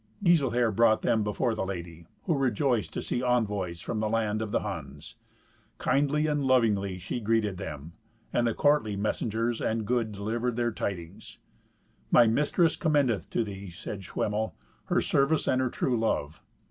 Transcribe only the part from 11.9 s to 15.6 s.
"My mistress commendeth to thee," said Schwemmel, "her service